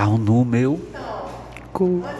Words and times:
pau 0.00 0.16
no 0.16 0.46
meu 0.46 0.80
cu. 1.74 2.19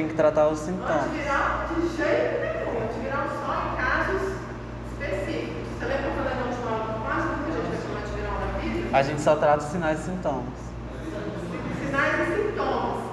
tem 0.00 0.08
que 0.08 0.14
tratar 0.14 0.48
os 0.48 0.58
sintomas. 0.60 1.04
Antiviral 1.04 1.66
de 1.68 1.80
jeito 1.94 2.40
nenhum. 2.40 2.84
Antiviral 2.88 3.26
só 3.28 3.52
em 3.66 3.76
casos 3.76 4.22
específicos. 4.92 5.68
Você 5.78 5.84
lembra 5.84 6.10
quando 6.14 6.28
eu 6.30 6.36
não 6.36 6.48
quase 7.04 7.28
gente 7.28 7.52
vai 7.52 7.76
tomar 7.82 8.00
antiviral 8.00 8.36
na 8.40 8.46
vida? 8.58 8.96
A 8.96 9.02
gente 9.02 9.20
só 9.20 9.36
trata 9.36 9.58
os 9.58 9.70
sinais 9.70 10.00
e 10.00 10.02
sintomas. 10.04 10.58
Sinais 11.84 12.28
e 12.28 12.32
sintomas. 12.34 13.04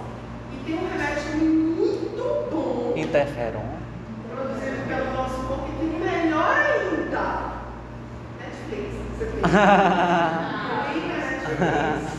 E 0.53 0.55
tem 0.65 0.75
um 0.75 0.87
remédio 0.89 1.35
muito 1.35 2.23
bom. 2.51 2.93
Interferon. 2.95 3.67
Produzido 4.33 4.87
pelo 4.87 5.11
nosso 5.13 5.43
corpo 5.45 5.67
e 5.67 5.89
tem 5.89 5.99
melhor 5.99 6.55
ainda. 6.55 7.25
Netflix. 8.39 8.95
Você 9.17 9.25
tem. 9.27 9.41
Netflix. 11.09 12.16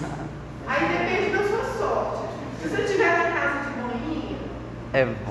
every 4.95 5.28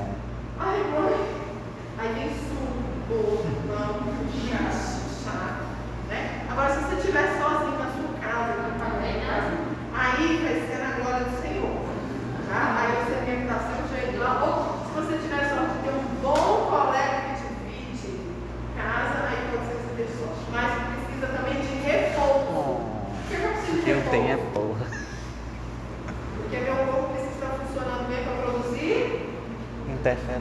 Interfere. 30.08 30.40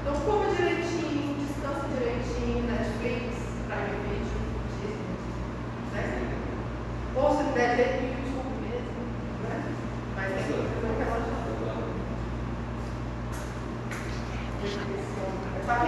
Então 0.00 0.14
como 0.20 0.54
direitinho, 0.54 1.34
descansa 1.44 1.88
direitinho, 1.98 2.62
Netflix, 2.70 3.34
Prime 3.66 3.98
Video, 4.04 4.38
Disney. 4.78 5.10
Né? 5.92 6.02
Ou 7.16 7.36
se 7.36 7.42
não 7.42 7.52
der 7.52 7.74
jeito 7.74 8.02
no 8.02 8.08
YouTube 8.10 8.54
mesmo, 8.62 8.94
né? 9.42 9.56
Mas 10.14 10.26
é 10.26 10.34
tem 10.34 10.44
que 10.44 10.52
fazer 10.52 10.86
o 10.86 10.94
que 10.94 11.02
ela 11.02 11.18
já 11.18 11.34
Tá? 15.66 15.78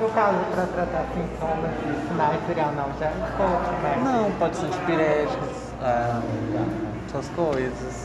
No 0.00 0.08
caso, 0.08 0.38
para 0.50 0.66
tratar 0.66 1.00
assim, 1.02 1.22
sintomas 1.22 1.70
finais, 2.08 2.40
será 2.46 2.72
não, 2.72 2.90
já 2.98 3.06
é 3.06 3.14
Santos 4.54 4.78
Pirés, 4.86 5.28
ah, 5.80 6.22
essas 7.08 7.28
coisas. 7.28 8.01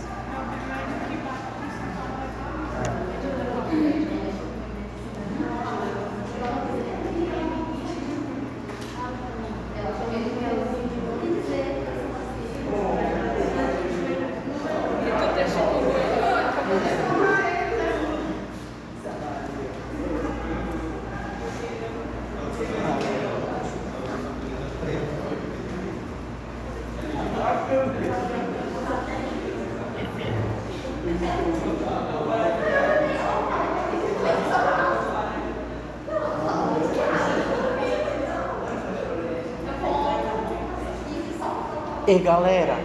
Ei 42.07 42.19
galera, 42.19 42.77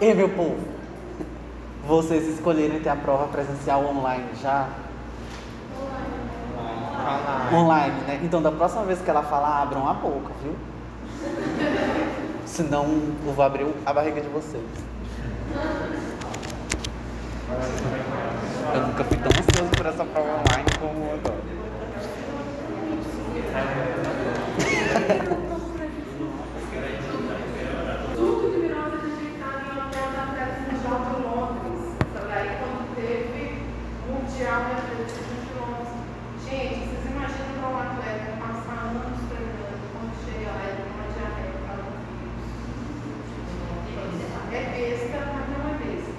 ei 0.00 0.12
meu 0.14 0.28
povo, 0.30 0.58
vocês 1.86 2.26
escolheram 2.26 2.80
ter 2.80 2.88
a 2.88 2.96
prova 2.96 3.28
presencial 3.28 3.84
online 3.84 4.24
já? 4.42 4.68
Online. 6.90 7.54
Online, 7.54 8.00
né? 8.00 8.20
Então 8.20 8.42
da 8.42 8.50
próxima 8.50 8.82
vez 8.82 9.00
que 9.00 9.08
ela 9.08 9.22
falar, 9.22 9.62
abram 9.62 9.88
a 9.88 9.94
boca, 9.94 10.32
viu? 10.42 10.56
Senão 12.44 12.84
eu 13.24 13.32
vou 13.32 13.44
abrir 13.44 13.64
a 13.86 13.92
barriga 13.92 14.20
de 14.20 14.28
vocês. 14.28 14.64
Eu 18.74 18.80
nunca 18.88 19.04
fui 19.04 19.16
tão 19.18 19.30
ansioso 19.30 19.70
por 19.76 19.86
essa 19.86 20.04
prova 20.04 20.30
online. 20.30 20.47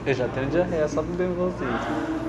Eu 0.10 0.14
já 0.16 0.28
tenho 0.28 0.50
diarreia 0.50 0.88
só 0.88 1.04
do 1.04 1.16
nervosismo. 1.16 2.29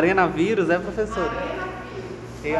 Arena 0.00 0.26
Vírus, 0.26 0.70
é, 0.70 0.78
professora? 0.78 1.30
E 2.42 2.56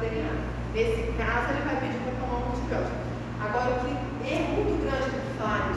DNA. 0.00 0.32
Nesse 0.74 1.12
caso, 1.18 1.52
ele 1.52 1.62
vai 1.64 1.76
pedir 1.76 2.00
para 2.00 2.14
tomar 2.20 2.46
um 2.46 2.52
antibiótico. 2.52 2.96
Agora, 3.40 3.70
o 3.70 3.80
que 3.84 4.32
é 4.32 4.38
muito 4.54 4.80
grande 4.82 5.10
do 5.10 5.38
faz 5.38 5.76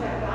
contact 0.00 0.29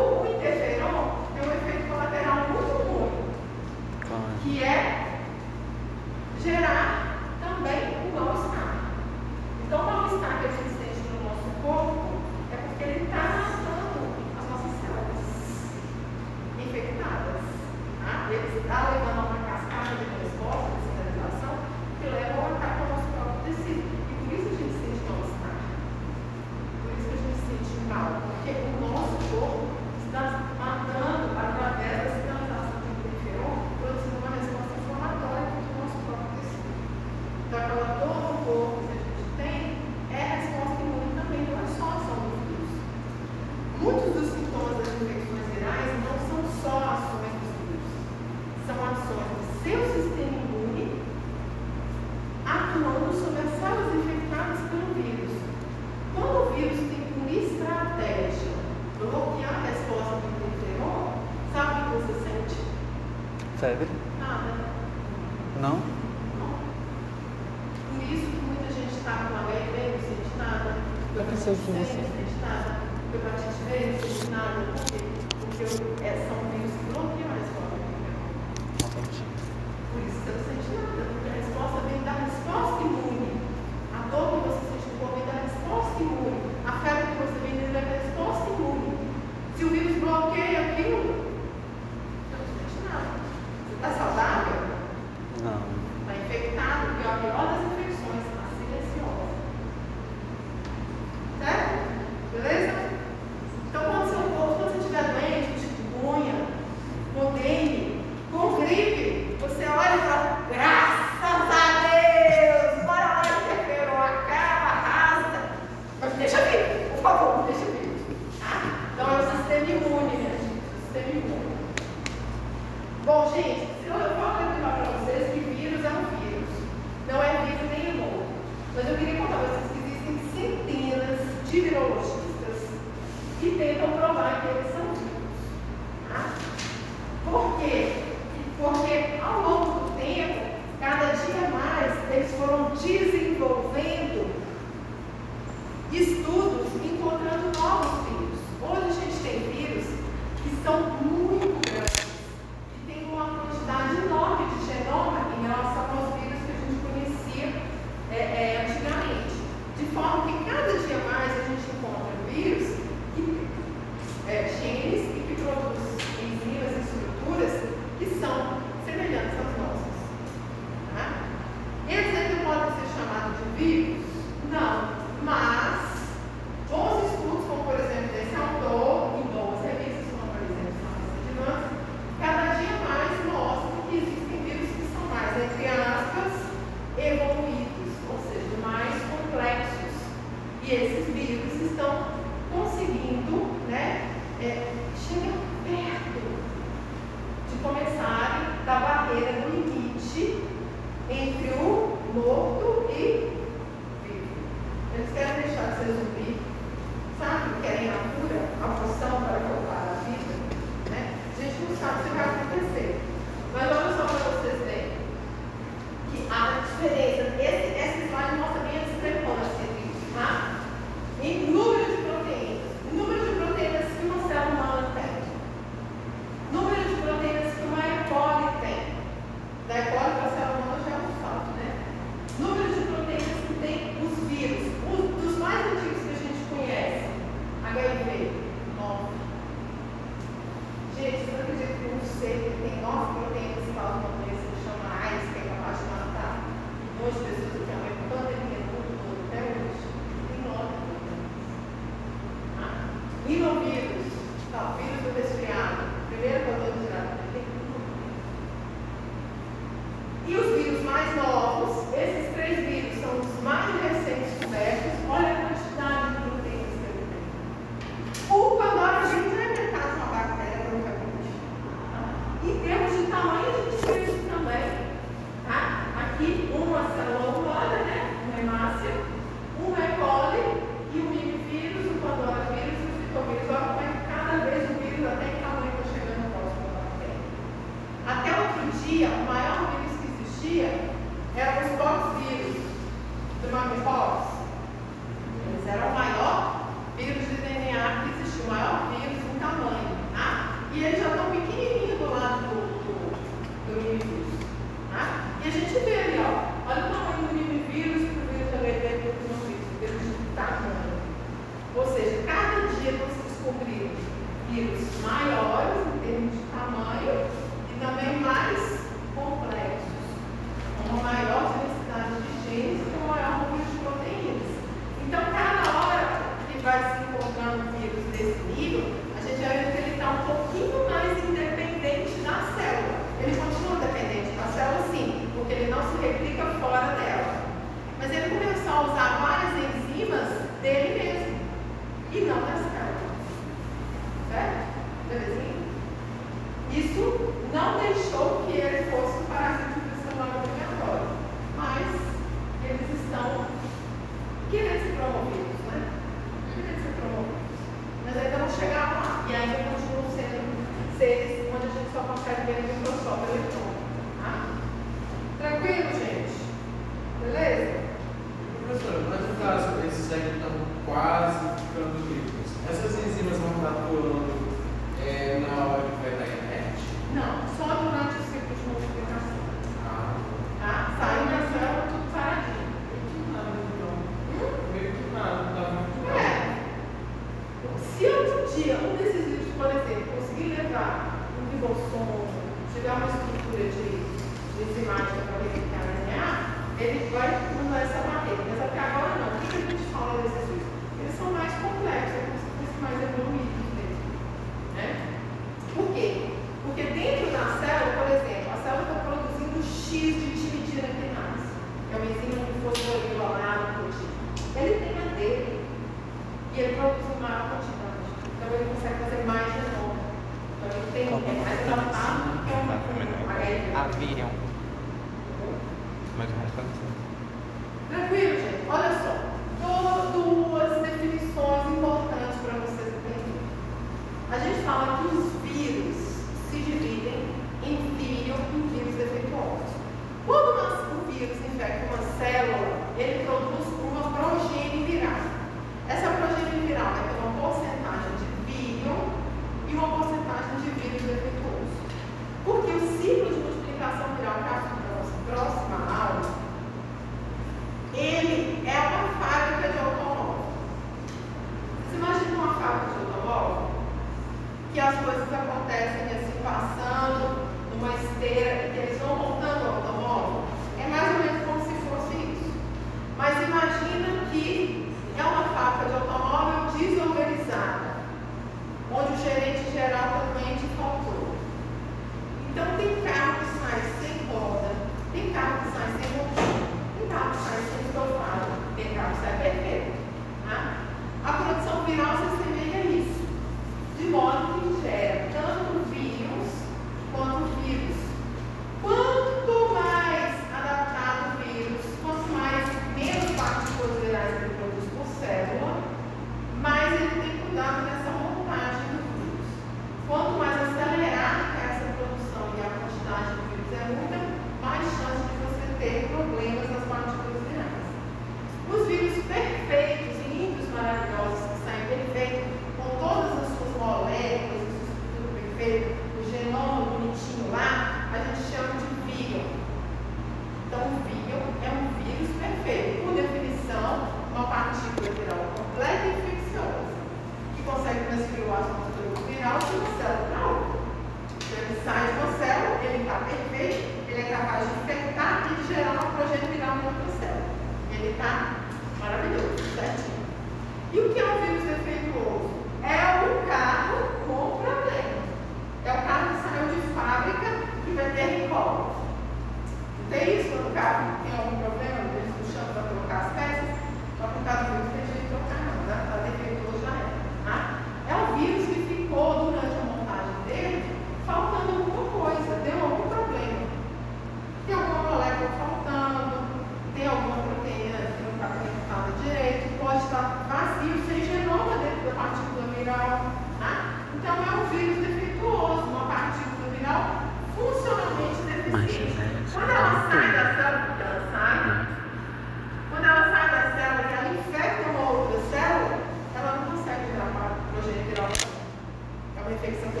take 599.61 599.79
something 599.79 600.00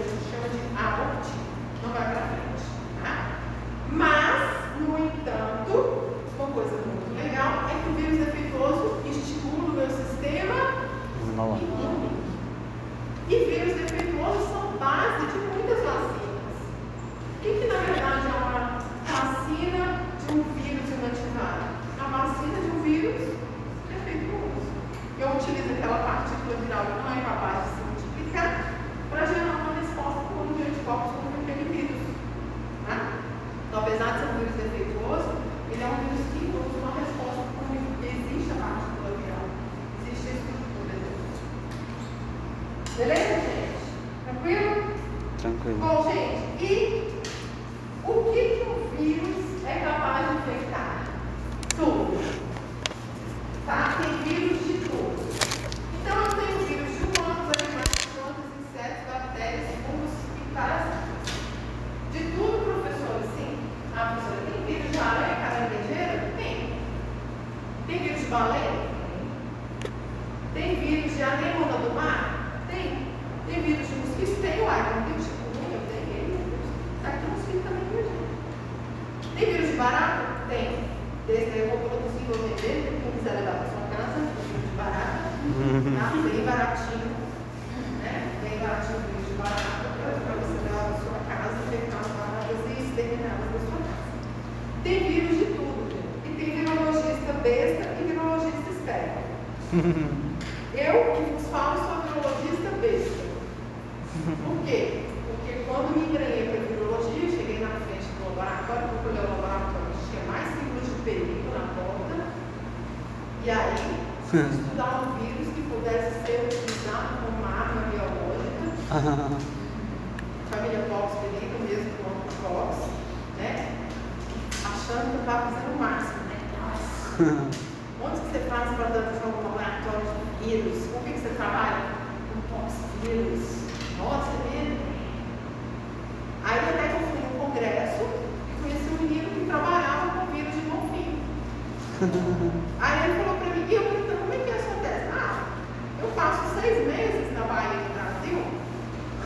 três 146.71 146.87
meses 146.87 147.33
na 147.33 147.43
Bahia 147.45 147.79
do 147.79 147.91
Brasil. 147.93 148.39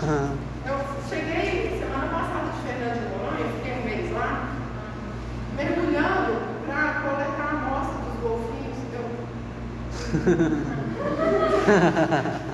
Uhum. 0.02 0.38
Eu 0.66 0.78
cheguei 1.08 1.80
semana 1.80 2.08
passada 2.08 2.50
de 2.52 2.58
Fernando 2.68 2.98
de 3.00 3.06
Noronha, 3.10 3.46
fiquei 3.58 3.74
um 3.74 3.84
mês 3.86 4.12
lá, 4.14 4.30
mergulhando 5.56 6.34
para 6.66 6.86
coletar 7.02 7.46
a 7.46 7.52
amostra 7.52 7.98
dos 8.04 8.16
golfinhos. 8.22 8.78
então. 8.90 9.06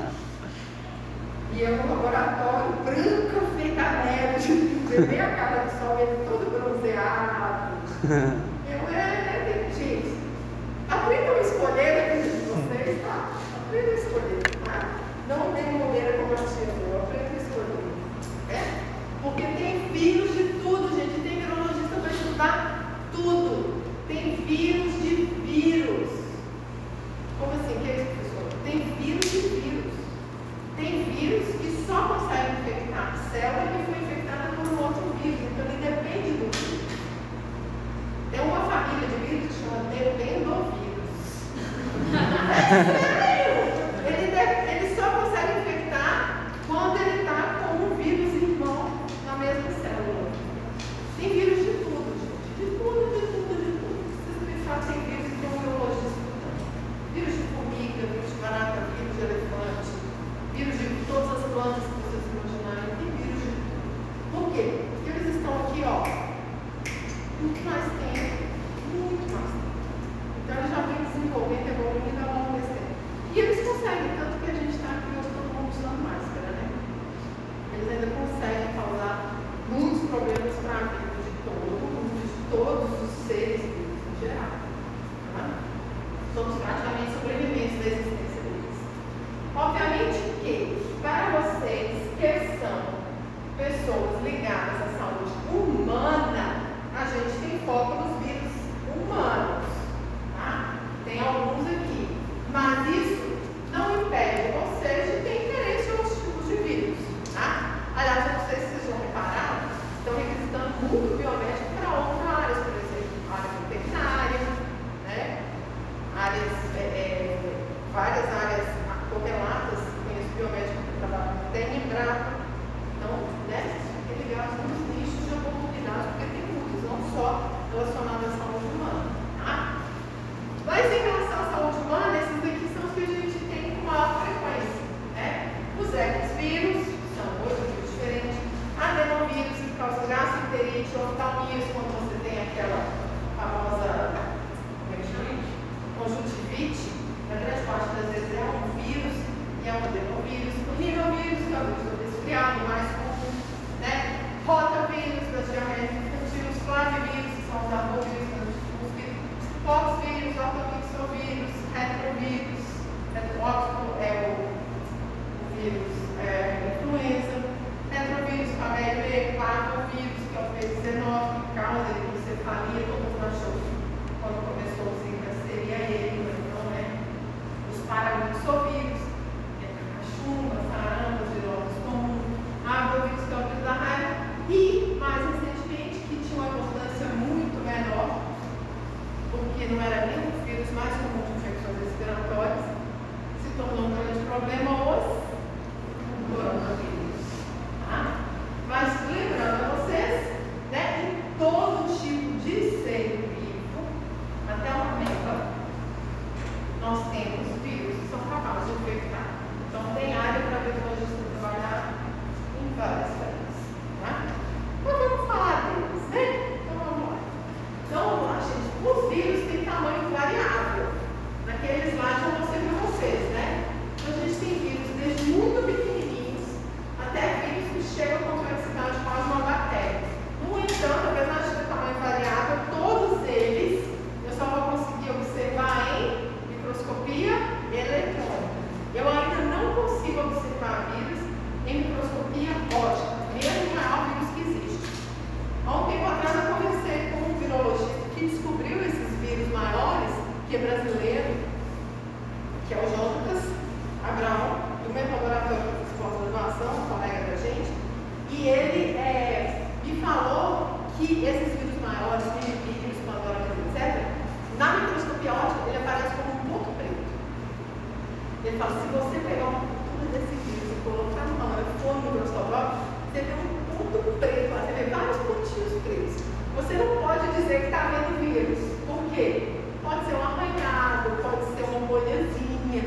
dizer 277.51 277.59
que 277.59 277.65
está 277.65 277.91
vendo 277.91 278.19
vírus. 278.21 278.59
Por 278.87 279.03
quê? 279.13 279.51
Pode 279.83 280.05
ser 280.05 280.15
um 280.15 280.23
arranhado, 280.23 281.09
pode 281.21 281.43
ser 281.51 281.63
uma 281.67 281.85
bolhazinha, 281.85 282.83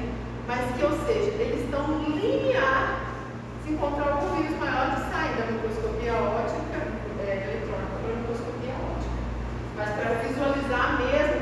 mas 0.48 0.60
que, 0.74 0.84
ou 0.84 0.92
seja, 1.04 1.30
eles 1.36 1.64
estão 1.64 1.84
linear 2.00 3.12
se 3.62 3.72
encontrar 3.72 4.12
algum 4.12 4.36
vírus 4.36 4.58
maior 4.58 4.96
de 4.96 5.00
saída 5.12 5.42
da 5.44 5.52
microscopia 5.52 6.14
ótica, 6.14 6.80
é, 7.20 7.44
eletrônica 7.44 7.92
para 8.00 8.12
a 8.12 8.16
microscopia 8.16 8.74
ótica. 8.88 9.20
Mas 9.76 9.88
para 9.96 10.08
visualizar 10.24 10.88
mesmo, 10.96 11.33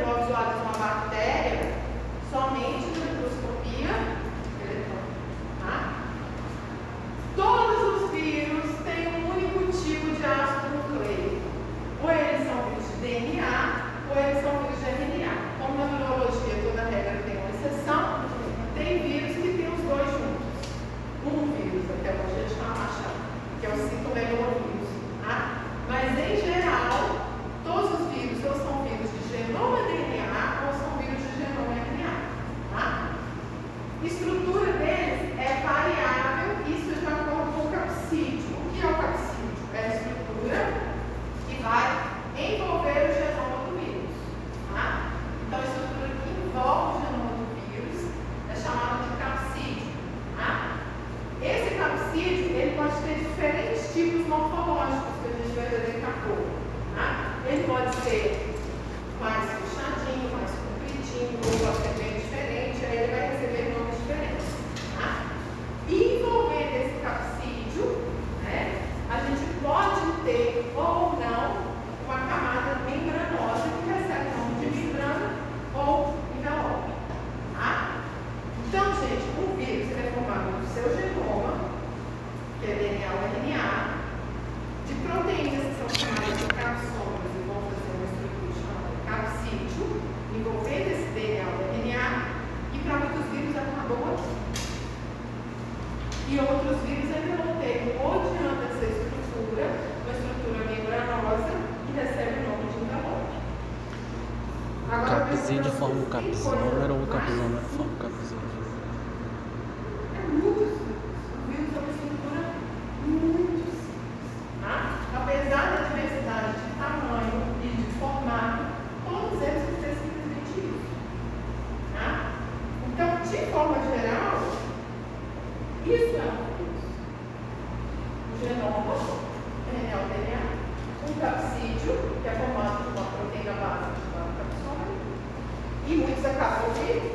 ficar 136.33 136.61
por 136.61 136.70
aqui? 136.70 137.12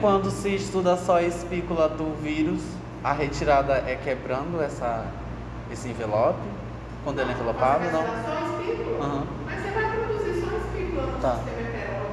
Quando 0.00 0.30
se 0.30 0.54
estuda 0.54 0.96
só 0.96 1.16
a 1.16 1.22
espícula 1.22 1.88
do 1.88 2.14
vírus, 2.22 2.60
a 3.02 3.12
retirada 3.12 3.82
é 3.86 3.96
quebrando 3.96 4.62
essa, 4.62 5.06
esse 5.72 5.88
envelope? 5.88 6.38
Quando 7.02 7.18
ele 7.18 7.30
é 7.30 7.34
envelopado? 7.34 7.84
Não. 7.90 8.02
Só 8.02 8.06
a 8.06 8.60
espícula. 8.60 9.06
Uhum. 9.06 9.26
Mas 9.44 9.60
você 9.60 9.70
vai 9.72 9.90
produzir 9.90 10.40
só 10.40 10.54
a 10.54 10.58
espícula 10.58 11.06
no 11.06 11.18
tá. 11.18 11.34
sistema 11.34 11.62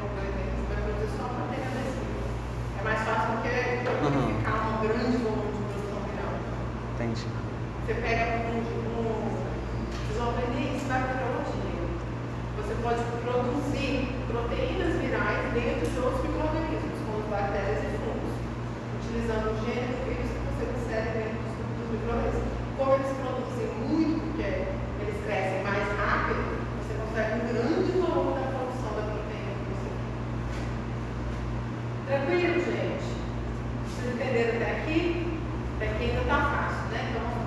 por 0.10 0.24
exemplo. 0.26 0.58
Você 0.66 0.74
vai 0.74 0.84
produzir 0.84 1.18
só 1.18 1.24
a 1.26 1.30
proteína 1.30 1.70
da 1.70 1.82
espícula. 1.86 2.26
É 2.80 2.84
mais 2.84 3.00
fácil 3.06 3.28
porque 3.34 3.54
uhum. 4.02 4.38
ficar 4.38 4.58
um 4.66 4.88
grande 4.88 5.18
volume 5.18 5.52
de 5.54 5.62
produção 5.70 6.00
viral. 6.10 6.34
Entendi. 6.96 7.28
Você 7.86 7.94
pega 7.94 8.26
um, 8.50 8.66
um 8.98 9.30
desorganismo 10.10 10.90
da 10.90 10.98
virologia. 11.06 11.86
Você 12.58 12.74
pode 12.82 13.02
produzir 13.22 14.10
proteínas 14.26 14.94
virais 14.98 15.54
dentro 15.54 15.86
de 15.86 16.00
outros 16.00 16.30
micro 16.30 16.69
bactérias 17.30 17.84
e 17.86 17.90
fungos, 18.02 18.34
utilizando 18.98 19.54
gêneros 19.62 20.02
vivos 20.06 20.30
que 20.34 20.42
você 20.50 20.66
consegue 20.74 21.10
dentro 21.14 21.38
dos, 21.46 21.54
dos 21.78 21.88
micro-organismos. 21.94 22.50
Como 22.78 22.94
eles 22.94 23.14
produzem 23.22 23.70
muito, 23.86 24.20
porque 24.26 24.50
eles 25.02 25.18
crescem 25.24 25.64
mais 25.64 25.86
rápido, 25.94 26.42
você 26.82 26.94
consegue 26.98 27.32
um 27.38 27.46
grande 27.54 27.92
volume 28.02 28.34
da 28.34 28.50
produção 28.50 28.92
da 28.98 29.04
proteína 29.14 29.54
que 29.62 29.70
você 29.70 29.90
tem. 29.94 30.10
Tranquilo, 32.10 32.58
gente? 32.66 33.08
Vocês 33.86 34.16
entenderam 34.16 34.58
até 34.58 34.70
aqui? 34.82 35.00
Até 35.78 35.86
aqui 35.86 36.04
ainda 36.04 36.22
está 36.22 36.40
fácil, 36.50 36.84
né? 36.90 37.00
Então, 37.10 37.39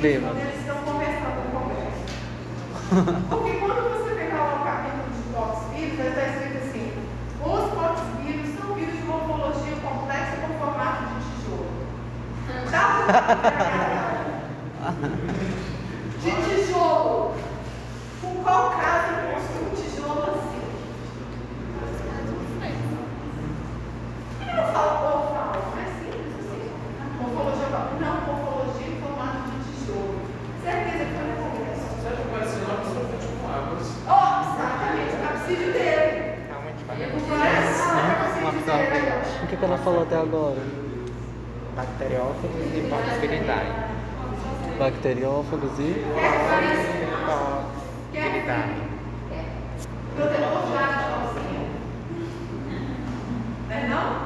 bêbado. 0.00 0.38
Eles 0.38 0.60
estão 0.60 0.76
conversando 0.78 1.44
no 1.44 1.60
Congresso. 1.60 2.02
Porque 3.28 3.52
quando 3.58 3.80
você 3.90 4.14
pegar 4.14 4.56
o 4.56 4.64
capítulo 4.64 5.10
de 5.14 5.22
poxvírus, 5.34 5.98
ele 6.00 6.08
está 6.08 6.26
escrito 6.26 6.56
assim: 6.64 6.92
os 7.44 7.64
poxvírus 7.70 8.48
são 8.58 8.74
vírus 8.74 8.96
de 8.96 9.02
morfologia 9.04 9.76
complexa 9.76 10.36
com 10.40 10.58
formato 10.58 11.04
de 11.04 11.20
tijolo. 11.36 11.68
Dá 12.70 12.84
para 13.06 13.60
que 39.60 39.66
ela 39.66 39.76
falou 39.76 40.02
até 40.02 40.16
agora? 40.16 40.56
Bacteriófagos 41.76 42.74
e 42.74 42.80
bacteridae. 42.88 43.66
Bacteriófagos 44.78 45.78
e? 45.78 46.02
Bacteridae. 48.10 48.88
Perdão? 53.68 54.19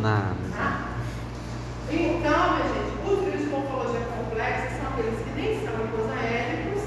Nada. 0.00 0.36
Então, 1.90 2.54
minha 2.54 2.68
gente, 2.68 2.92
os 3.04 3.24
vírus 3.24 3.40
de 3.40 3.46
morfologia 3.46 4.00
complexa 4.00 4.68
são 4.76 4.86
aqueles 4.92 5.18
que 5.24 5.30
nem 5.34 5.50
são 5.64 5.74
liposaélicos, 5.76 6.82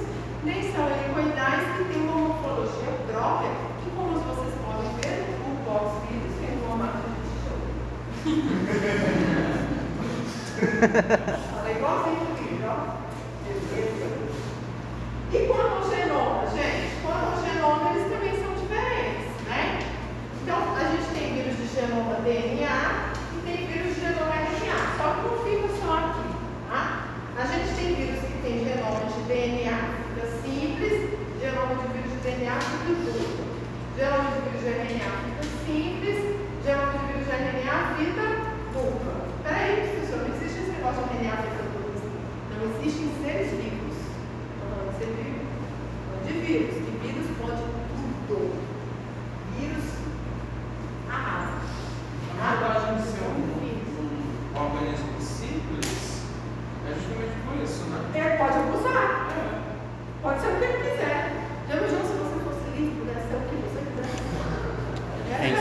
nem 0.46 0.72
são 0.72 0.88
helicoidais, 0.88 1.64
que 1.76 1.84
têm 1.92 2.04
uma 2.04 2.16
morfologia 2.16 2.92
própria, 3.12 3.52
que 3.84 3.90
como 3.92 4.14
vocês 4.14 4.54
podem 4.64 4.92
ver, 5.02 5.26
o 5.44 5.50
box 5.66 6.08
vírus 6.08 6.34
tem 6.40 6.54
uma 6.66 6.76
máquina 6.78 7.10
de 7.16 7.22
tijolo. 7.42 7.68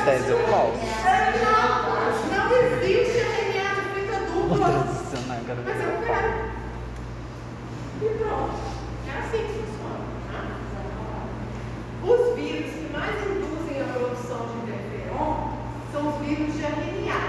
tese 0.05 0.33
atual. 0.33 0.73
Não 2.31 2.47
existe 2.57 3.19
RNA 3.19 3.69
de 3.75 3.83
fita 3.95 4.19
dupla. 4.27 4.57
Vou 4.57 4.59
transicionar 4.59 5.39
né, 5.39 5.43
agora. 5.45 5.61
Mas 5.67 5.79
eu 5.81 5.93
quero. 6.07 6.31
E 8.01 8.09
pronto. 8.19 8.59
É 9.07 9.19
assim 9.19 9.41
que 9.47 9.53
funciona. 9.53 10.05
Tá? 10.33 10.41
Os 12.03 12.35
vírus 12.35 12.71
que 12.73 12.89
mais 12.93 13.17
induzem 13.27 13.83
a 13.83 13.93
produção 13.93 14.41
de 14.49 14.55
interferon 14.65 15.31
são 15.93 16.09
os 16.09 16.27
vírus 16.27 16.55
de 16.55 16.63
RNA. 16.63 17.21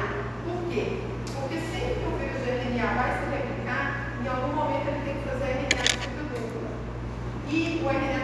Por 0.46 0.72
quê? 0.72 1.00
Porque 1.36 1.56
sempre 1.56 1.96
que 1.96 2.08
o 2.08 2.18
vírus 2.18 2.40
de 2.44 2.50
RNA 2.50 2.88
vai 2.94 3.12
se 3.20 3.26
replicar, 3.36 4.16
em 4.24 4.28
algum 4.28 4.56
momento 4.56 4.88
ele 4.88 5.02
tem 5.04 5.16
que 5.16 5.28
fazer 5.28 5.46
RNA 5.46 5.84
de 5.84 5.98
fita 5.98 6.24
dupla. 6.24 6.70
E 7.50 7.82
o 7.84 7.90
RNA 7.90 8.21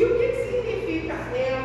E 0.00 0.04
o 0.06 0.18
que, 0.18 0.32
significa? 0.32 1.14
Eu 1.36 1.59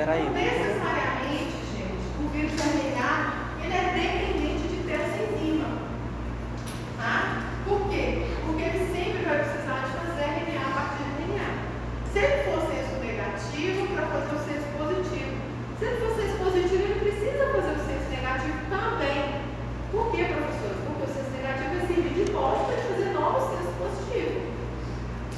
Não 0.00 0.32
necessariamente, 0.32 1.60
gente, 1.76 2.08
o 2.18 2.28
vírus 2.32 2.52
RNA 2.56 3.52
ele 3.62 3.74
é 3.74 3.84
dependente 3.92 4.68
de 4.68 4.82
ter 4.88 4.94
essa 4.94 5.22
enzima. 5.28 5.76
Tá? 6.96 7.44
Por 7.68 7.88
quê? 7.90 8.24
Porque 8.46 8.62
ele 8.62 8.80
sempre 8.96 9.22
vai 9.28 9.44
precisar 9.44 9.84
de 9.84 9.92
fazer 10.00 10.24
RNA 10.24 10.64
a 10.64 10.72
partir 10.72 11.04
de 11.04 11.12
DNA. 11.20 11.52
Se 12.12 12.18
ele 12.18 12.44
for 12.44 12.60
senso 12.72 12.96
negativo, 13.04 13.94
para 13.94 14.06
fazer 14.06 14.36
o 14.36 14.44
senso 14.48 14.68
positivo. 14.78 15.36
Se 15.78 15.84
ele 15.84 15.96
for 16.00 16.16
senso 16.16 16.36
positivo, 16.38 16.82
ele 16.82 17.00
precisa 17.00 17.52
fazer 17.52 17.72
o 17.76 17.84
senso 17.84 18.08
negativo 18.08 18.58
também. 18.70 19.20
Por 19.92 20.10
quê, 20.12 20.24
professores? 20.32 20.80
Porque 20.86 21.04
o 21.04 21.12
senso 21.12 21.30
negativo 21.36 21.76
vai 21.76 21.86
servir 21.86 22.24
de 22.24 22.32
molde 22.32 22.64
para 22.72 22.88
fazer 22.88 23.12
novos 23.12 23.52
sensos 23.52 23.74
positivos. 23.76 24.48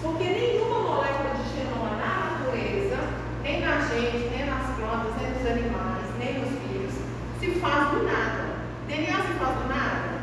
Porque 0.03 0.25
nenhuma 0.25 0.79
molécula 0.87 1.35
de 1.35 1.45
genoma 1.51 1.99
na 1.99 2.39
natureza, 2.39 2.99
nem 3.43 3.61
na 3.61 3.81
gente, 3.81 4.31
nem 4.31 4.47
nas 4.47 4.52
plantas, 4.93 5.17
nem 5.17 5.33
nos 5.33 5.47
animais, 5.47 6.05
nem 6.19 6.39
nos 6.39 6.51
vírus, 6.69 6.93
se 7.41 7.51
faz 7.61 7.91
do 7.93 8.03
nada. 8.03 8.53
DNA 8.87 9.17
se 9.17 9.33
faz 9.41 9.57
do 9.57 9.69
nada? 9.69 10.21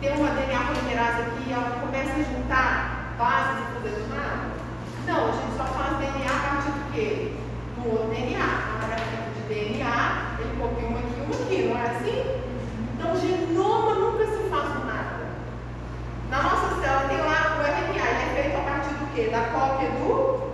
Tem 0.00 0.16
uma 0.16 0.30
DNA 0.30 0.58
polimerase 0.58 1.20
aqui, 1.20 1.52
ela 1.52 1.80
começa 1.80 2.12
a 2.12 2.22
juntar 2.22 3.14
bases 3.18 3.60
e 3.60 3.74
fazer 3.74 4.00
do 4.00 4.08
nada? 4.08 4.48
Não, 5.06 5.28
a 5.28 5.32
gente 5.32 5.56
só 5.56 5.64
faz 5.64 5.98
DNA 5.98 6.30
a 6.30 6.48
partir 6.48 6.70
do 6.70 6.92
quê? 6.92 7.32
Do 7.76 7.90
outro 7.90 8.08
DNA. 8.08 8.40
A 8.40 8.96
de 9.36 9.54
DNA, 9.54 10.36
ele 10.40 10.56
copia 10.58 10.88
uma 10.88 10.98
aqui 11.00 11.14
e 11.16 11.22
uma 11.22 11.34
aqui, 11.34 11.62
não 11.68 11.76
é 11.76 11.86
assim? 11.90 12.40
Então, 12.94 13.20
genoma 13.20 13.94
nunca 13.94 14.24
se 14.24 14.48
faz 14.48 14.72
do 14.72 14.86
nada. 14.86 15.28
Na 16.30 16.42
nossa 16.42 16.80
célula 16.80 17.08
tem 17.08 17.18
lá 17.18 17.58
o 17.58 17.62
RNA, 17.62 18.06
ele 18.08 18.40
é 18.40 18.42
feito 18.42 18.56
a 18.56 18.62
partir 18.62 18.94
do 18.94 19.14
quê? 19.14 19.28
Da 19.30 19.40
cópia 19.50 19.90
do 19.90 20.52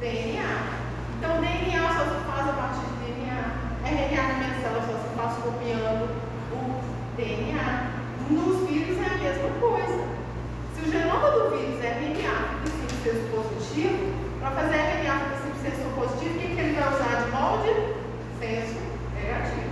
DNA. 0.00 0.76
Então, 1.18 1.40
DNA 1.40 1.88
só 1.94 2.04
se 2.04 2.24
faz 2.26 2.48
a 2.48 2.52
partir 2.52 2.80
de 2.80 3.12
DNA. 3.14 3.66
RNA 3.86 4.22
na 4.42 4.60
célula 4.60 4.82
só 4.82 4.98
se 4.98 5.14
faz 5.14 5.38
copiando 5.44 6.10
o 6.50 6.82
DNA. 7.16 7.92
Nos 8.30 8.68
vírus 8.68 8.98
é 8.98 9.06
a 9.06 9.18
mesma 9.18 9.50
coisa. 9.60 10.08
Se 10.74 10.82
o 10.82 10.90
genoma 10.90 11.30
do 11.30 11.50
vírus 11.50 11.78
é 11.84 11.94
RNA, 11.94 12.66
fica 12.66 13.14
senso 13.14 13.30
positivo, 13.30 14.12
para 14.40 14.50
fazer 14.50 14.74
RNA 14.74 15.20
fica 15.30 15.70
senso 15.70 15.88
positivo, 15.94 16.34
o 16.34 16.40
que, 16.40 16.46
que 16.48 16.60
ele 16.60 16.74
vai 16.74 16.94
usar 16.94 17.22
de 17.22 17.30
molde? 17.30 17.70
Senso 18.40 18.74
negativo. 19.14 19.70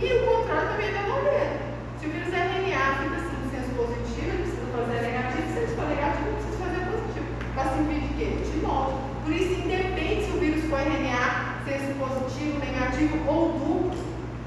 E 0.00 0.06
o 0.06 0.26
contrário 0.26 0.68
também 0.70 0.92
vai 0.92 1.04
valer. 1.04 1.60
Se 2.00 2.06
o 2.06 2.10
vírus 2.10 2.32
é 2.32 2.48
RNA 2.48 2.96
fica 2.96 3.16
assim, 3.20 3.40
senso 3.52 3.70
positivo, 3.76 4.24
ele 4.24 4.40
precisa 4.40 4.72
fazer 4.72 5.00
negativo, 5.04 5.52
se 5.52 5.58
ele 5.58 5.76
for 5.76 5.86
negativo, 5.92 6.28
ele 6.28 6.36
precisa 6.40 6.64
fazer 6.64 6.82
positivo. 6.88 7.28
Para 7.52 7.64
servir 7.76 8.00
de 8.00 8.14
quê? 8.16 8.28
De 8.40 8.56
molde. 8.64 8.96
Por 9.22 9.32
isso, 9.36 9.52
independe 9.52 10.24
se 10.24 10.30
o 10.32 10.40
vírus 10.40 10.64
for 10.64 10.80
RNA, 10.80 11.53
senso 11.64 11.94
positivo, 11.98 12.58
negativo 12.58 13.26
ou 13.26 13.52
duplo, 13.52 13.90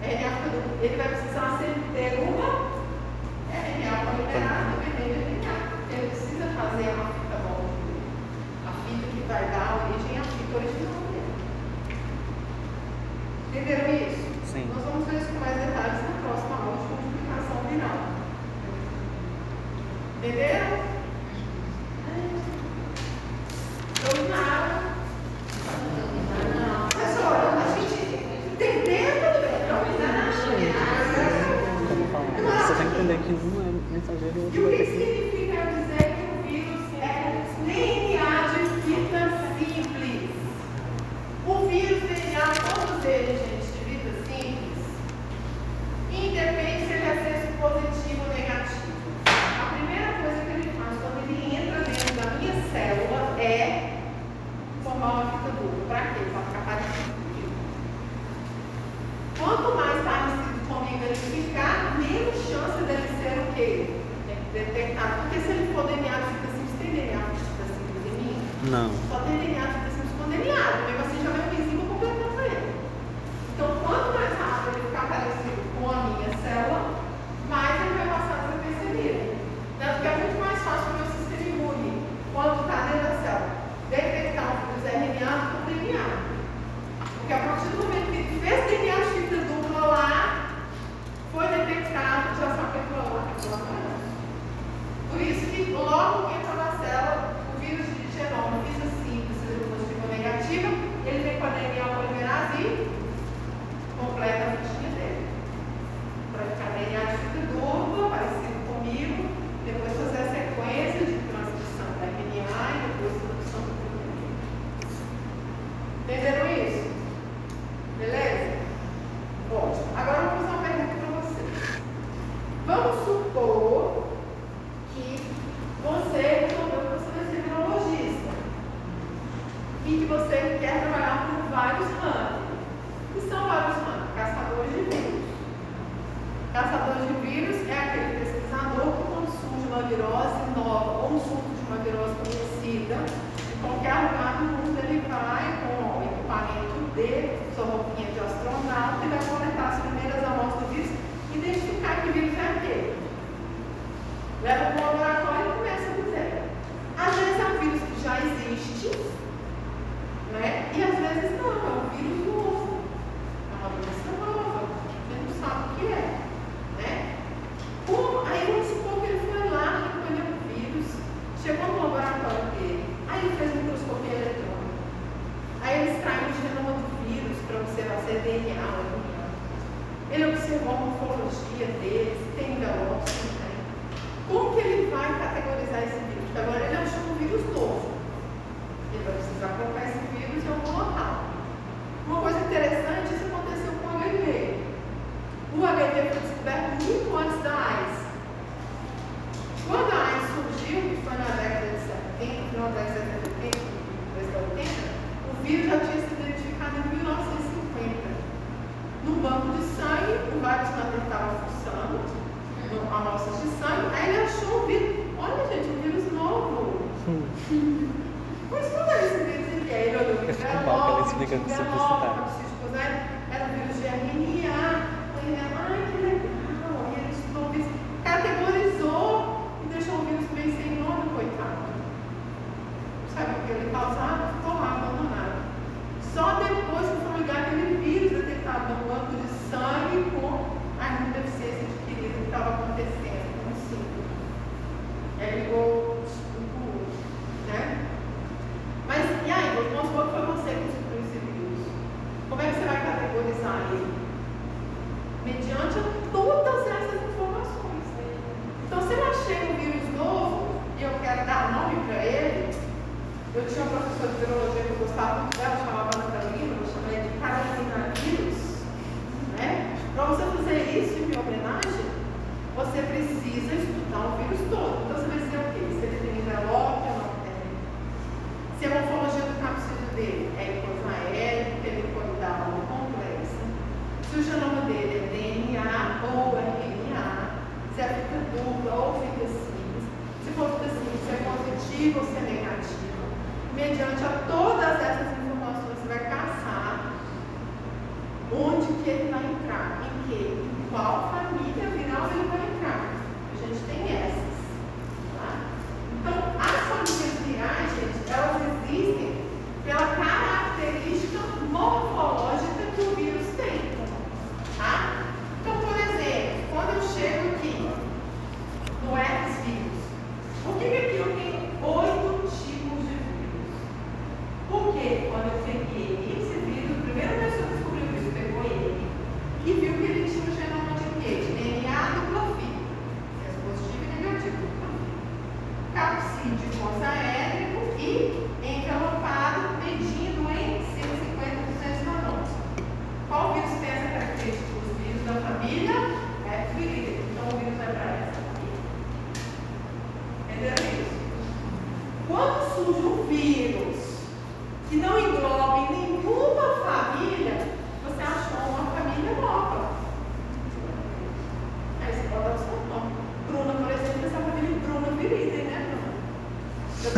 RNA. 0.04 0.38
Ele 0.82 0.96
vai 0.96 1.08
precisar 1.08 1.58
sempre 1.58 1.82
ter 1.94 2.20
uma 2.22 2.70
RNA 3.50 4.06
de 4.16 4.22
RNA. 4.34 4.68
Ele 5.90 6.08
precisa 6.10 6.46
fazer 6.56 6.90
uma 6.94 7.06
fita 7.06 7.38
molde. 7.44 7.74
A 8.66 8.72
fita 8.86 9.08
que 9.08 9.22
vai 9.28 9.46
dar 9.50 9.90
origem 9.90 10.20
à 10.20 10.24
fita 10.24 10.58
original 10.58 11.02
dele. 11.12 11.34
Entenderam 13.50 13.88
isso? 13.96 14.28
Sim. 14.54 14.72
Nós 14.74 14.84
vamos 14.86 15.08
ver 15.08 15.18
isso 15.18 15.32
com 15.34 15.40
mais 15.40 15.58
detalhes 15.58 16.02
na 16.04 16.22
próxima 16.22 16.56
aula 16.56 16.78
de 16.78 16.88
multiplicação 16.94 17.58
final. 17.68 17.98
Entenderam? 20.18 20.98
Dominaram? 24.04 24.82
Não. 24.82 24.87